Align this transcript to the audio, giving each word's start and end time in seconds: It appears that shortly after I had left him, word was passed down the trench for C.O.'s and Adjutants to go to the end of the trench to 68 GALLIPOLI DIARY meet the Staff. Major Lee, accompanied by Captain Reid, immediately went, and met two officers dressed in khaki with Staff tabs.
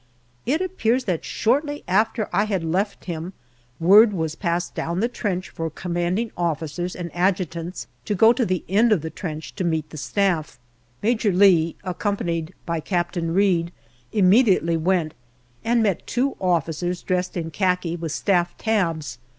It 0.47 0.61
appears 0.61 1.03
that 1.03 1.23
shortly 1.23 1.83
after 1.87 2.27
I 2.33 2.45
had 2.45 2.63
left 2.63 3.05
him, 3.05 3.33
word 3.79 4.13
was 4.13 4.33
passed 4.33 4.73
down 4.73 4.99
the 4.99 5.07
trench 5.07 5.51
for 5.51 5.71
C.O.'s 5.79 6.95
and 6.95 7.11
Adjutants 7.15 7.85
to 8.05 8.15
go 8.15 8.33
to 8.33 8.43
the 8.43 8.63
end 8.67 8.91
of 8.91 9.03
the 9.03 9.11
trench 9.11 9.53
to 9.57 9.63
68 9.63 9.63
GALLIPOLI 9.63 9.69
DIARY 9.69 9.77
meet 9.85 9.89
the 9.91 9.97
Staff. 9.97 10.59
Major 11.03 11.31
Lee, 11.31 11.75
accompanied 11.83 12.55
by 12.65 12.79
Captain 12.79 13.31
Reid, 13.35 13.71
immediately 14.11 14.75
went, 14.75 15.13
and 15.63 15.83
met 15.83 16.07
two 16.07 16.35
officers 16.41 17.03
dressed 17.03 17.37
in 17.37 17.51
khaki 17.51 17.95
with 17.95 18.11
Staff 18.11 18.57
tabs. 18.57 19.19